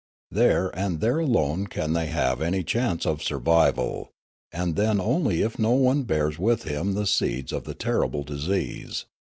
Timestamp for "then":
4.75-4.99